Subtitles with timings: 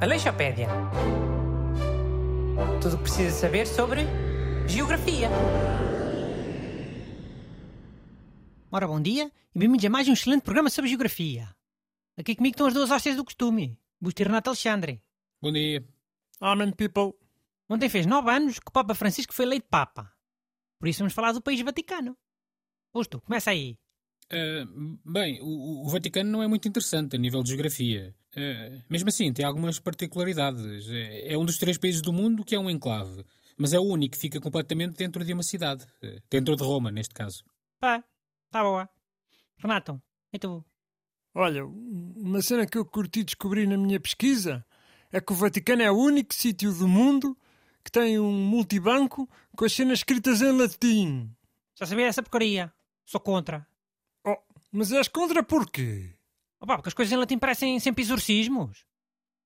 [0.00, 0.68] Aleixopédia.
[2.80, 4.02] Tudo o que precisa saber sobre
[4.68, 5.28] geografia.
[8.70, 11.48] Ora, bom dia e bem-vindos a mais um excelente programa sobre geografia.
[12.16, 15.02] Aqui comigo estão as duas hóstias do costume, Busto e Renato Alexandre.
[15.40, 15.86] Bom dia.
[16.40, 17.14] Amen, people.
[17.68, 20.12] Ontem fez nove anos que o Papa Francisco foi eleito Papa.
[20.78, 22.16] Por isso vamos falar do país Vaticano.
[22.92, 23.78] Busto, começa aí.
[24.32, 28.14] Uh, bem, o, o, Vaticano não é muito interessante a nível de geografia.
[28.36, 30.88] Uh, mesmo assim, tem algumas particularidades.
[30.90, 33.24] É, é, um dos três países do mundo que é um enclave,
[33.56, 35.84] mas é o único que fica completamente dentro de uma cidade.
[36.02, 37.44] Uh, dentro de Roma, neste caso.
[37.78, 38.02] Pá,
[38.50, 38.88] tá boa.
[39.58, 40.02] Renato,
[40.32, 40.64] e tu?
[41.32, 44.64] Olha, uma cena que eu curti descobrir na minha pesquisa
[45.12, 47.36] é que o Vaticano é o único sítio do mundo
[47.84, 51.30] que tem um multibanco com as cenas escritas em latim.
[51.78, 52.72] Já sabia essa porcaria.
[53.04, 53.64] Sou contra.
[54.70, 56.14] Mas és contra porquê?
[56.60, 58.84] Opa, porque as coisas em latim parecem sempre exorcismos.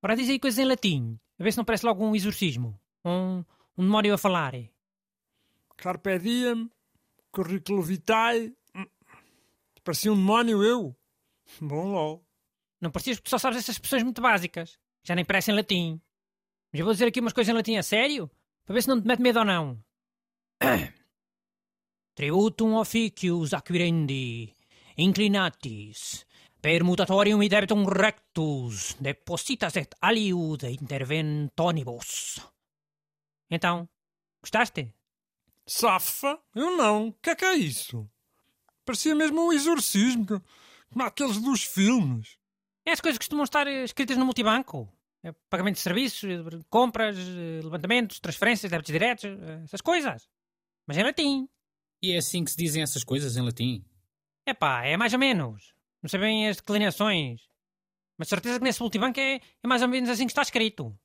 [0.02, 1.18] Ora, diz aí coisas em latim.
[1.38, 2.78] A ver se não parece logo um exorcismo.
[3.04, 3.44] Um,
[3.76, 4.54] um demónio a falar.
[5.76, 6.70] Carpe diem,
[7.30, 8.54] currículo vitae.
[9.82, 10.96] Parecia um demónio eu.
[11.60, 12.26] Bom lol.
[12.80, 14.78] Não parecias porque só sabes essas expressões muito básicas.
[15.02, 16.00] Já nem parecem latim.
[16.72, 18.30] Mas eu vou dizer aqui umas coisas em latim a sério,
[18.64, 19.82] para ver se não te mete medo ou não.
[22.14, 24.52] Tributum officius acquirendi,
[25.00, 26.26] inclinatis,
[26.60, 32.38] permutatorium debitum rectus, depositas et aliud interventonibus.
[33.50, 33.88] Então,
[34.42, 34.94] gostaste?
[35.66, 36.38] Safa?
[36.54, 37.08] Eu não.
[37.08, 38.08] O que é que é isso?
[38.84, 40.42] Parecia mesmo um exorcismo,
[40.90, 42.36] como aqueles dos filmes.
[42.84, 44.88] É as coisas que costumam estar escritas no multibanco.
[45.22, 46.28] É pagamento de serviços,
[46.68, 47.16] compras,
[47.62, 49.30] levantamentos, transferências, débitos diretos,
[49.64, 50.28] essas coisas.
[50.86, 51.48] Mas em latim.
[52.02, 53.84] E é assim que se dizem essas coisas em latim?
[54.46, 55.74] É pá, é mais ou menos.
[56.02, 57.40] Não sei bem as declinações.
[58.18, 60.96] Mas certeza que nesse multibanco é, é mais ou menos assim que está escrito.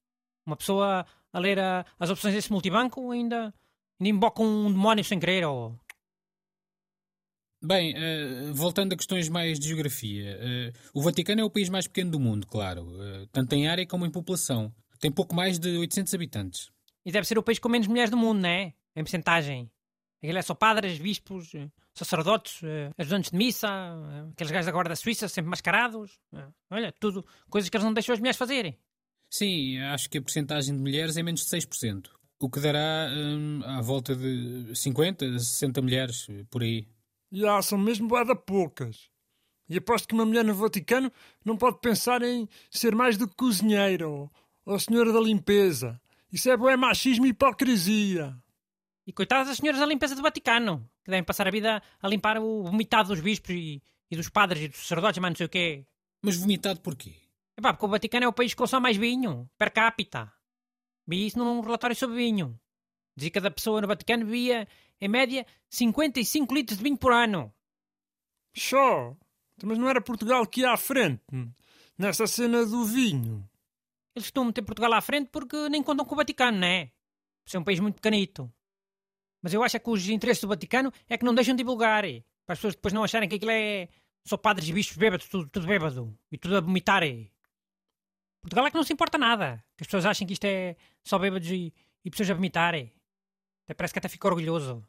[0.45, 3.53] Uma pessoa a ler a, as opções desse multibanco ainda,
[3.99, 5.77] ainda invoca um demónio sem querer ou...
[7.63, 11.87] Bem, uh, voltando a questões mais de geografia, uh, o Vaticano é o país mais
[11.87, 14.73] pequeno do mundo, claro, uh, tanto em área como em população.
[14.99, 16.69] Tem pouco mais de 800 habitantes.
[17.05, 18.73] E deve ser o país com menos mulheres do mundo, não é?
[18.95, 19.71] Em porcentagem.
[20.21, 21.53] Aquilo é só padres, bispos,
[21.95, 22.61] sacerdotes,
[22.97, 23.67] ajudantes de missa,
[24.31, 26.19] aqueles gajos agora da Suíça, sempre mascarados.
[26.69, 28.77] Olha, tudo coisas que eles não deixam as mulheres fazerem.
[29.29, 32.09] Sim, acho que a porcentagem de mulheres é menos de 6%.
[32.39, 36.87] O que dará hum, à volta de 50, 60 mulheres por aí.
[37.31, 39.09] Já, são mesmo boada poucas.
[39.67, 41.11] E aposto que uma mulher no Vaticano
[41.43, 44.31] não pode pensar em ser mais do que cozinheira ou,
[44.65, 45.99] ou senhora da limpeza.
[46.31, 48.37] Isso é boé machismo e hipocrisia.
[49.07, 52.37] E coitadas das senhoras da limpeza do Vaticano, que devem passar a vida a limpar
[52.39, 55.49] o vomitado dos bispos e, e dos padres e dos sacerdotes, mas não sei o
[55.49, 55.85] quê.
[56.23, 57.13] Mas vomitado porquê?
[57.57, 60.33] É pá, porque o Vaticano é o país que consome mais vinho, per capita.
[61.07, 62.59] Vi isso num relatório sobre vinho.
[63.15, 64.67] Dizia que cada pessoa no Vaticano bebia,
[64.99, 67.53] em média, 55 litros de vinho por ano.
[68.55, 69.15] Só?
[69.63, 71.21] Mas não era Portugal que ia à frente,
[71.97, 73.47] nessa cena do vinho.
[74.15, 76.87] Eles costumam ter Portugal à frente porque nem contam com o Vaticano, não é?
[77.43, 78.51] Por ser um país muito pequenito.
[79.45, 82.01] Mas eu acho que os interesses do Vaticano é que não deixam divulgar.
[82.47, 83.89] Para as pessoas depois não acharem que aquilo é
[84.25, 86.17] só padres e bichos bêbados, tudo, tudo bêbado.
[86.31, 87.03] E tudo a vomitar.
[88.41, 89.63] Portugal é que não se importa nada.
[89.77, 91.71] Que as pessoas achem que isto é só bêbados e,
[92.03, 92.73] e pessoas a vomitar.
[92.73, 94.83] Até parece que até fica orgulhoso.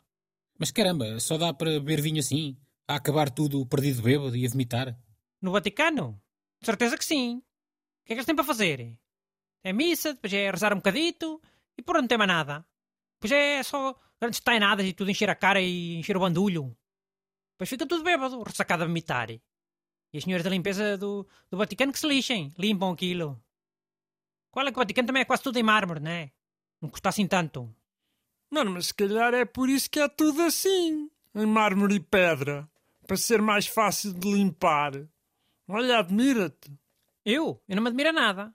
[0.58, 2.56] Mas caramba, só dá para beber vinho assim?
[2.88, 4.98] A acabar tudo perdido bêbado e a vomitar?
[5.42, 6.18] No Vaticano?
[6.62, 7.36] De certeza que sim.
[7.36, 8.98] O que é que eles têm para fazer?
[9.62, 11.42] É missa, depois é rezar um bocadito
[11.76, 12.64] e por não tem mais nada.
[13.20, 16.76] Depois é só grandes tainadas e tudo encher a cara e encher o bandulho.
[17.54, 19.30] Depois fica tudo bêbado, ressacado a vomitar.
[19.30, 19.40] E
[20.14, 23.42] as senhoras da limpeza do, do Vaticano que se lixem, limpam aquilo.
[24.50, 26.30] Qual é que o Vaticano também é quase tudo em mármore, não é?
[26.80, 27.74] Não custa assim tanto.
[28.50, 32.68] Mano, mas se calhar é por isso que é tudo assim, em mármore e pedra,
[33.06, 34.92] para ser mais fácil de limpar.
[35.68, 36.72] Olha, admira-te.
[37.24, 37.60] Eu?
[37.68, 38.54] Eu não me admiro nada.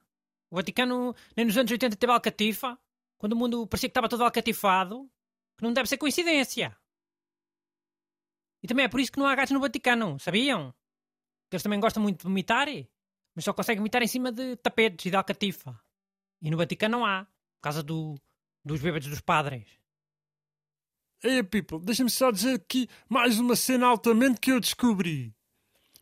[0.50, 2.78] O Vaticano nem nos anos 80 teve alcatifa,
[3.18, 5.10] quando o mundo parecia que estava todo alcatifado,
[5.62, 6.75] que não deve ser coincidência.
[8.63, 10.74] E também é por isso que não há gatos no Vaticano, sabiam?
[11.48, 12.68] Que eles também gostam muito de vomitar,
[13.36, 15.80] mas só conseguem vomitar em cima de tapetes e de alcatifa.
[16.42, 18.19] E no Vaticano não há, por causa do,
[18.66, 19.68] dos bêbados dos padres.
[21.24, 25.31] Ei, people, deixa-me só dizer aqui mais uma cena altamente que eu descobri.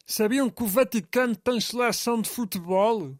[0.06, 3.20] Sabiam que o Vaticano tem seleção de futebol?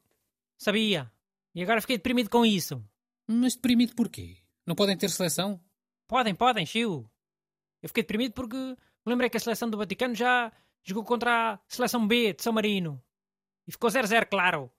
[0.57, 1.12] Sabia.
[1.53, 2.81] E agora fiquei deprimido com isso.
[3.27, 4.38] Mas deprimido porquê?
[4.65, 5.62] Não podem ter seleção?
[6.09, 7.07] Podem, podem, Chiu.
[7.83, 8.75] Eu fiquei deprimido porque me
[9.06, 10.51] lembrei que a seleção do Vaticano já,
[10.83, 13.00] jogou contra a seleção B de São Marino.
[13.67, 14.71] E ficou 0-0, claro.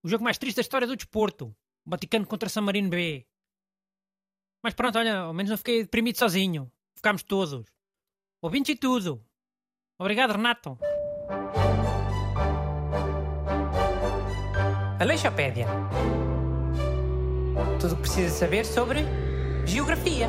[0.00, 1.46] O jogo mais triste da história do desporto.
[1.84, 3.26] O Vaticano contra São Marino B.
[4.62, 6.70] Mas pronto, olha, ao menos não fiquei deprimido sozinho.
[6.94, 7.66] Ficámos todos.
[8.40, 9.26] Ouvintes e tudo.
[9.98, 10.78] Obrigado, Renato.
[15.00, 15.66] Aleixopédia.
[17.80, 19.00] Tudo o que precisa saber sobre
[19.64, 20.28] geografia.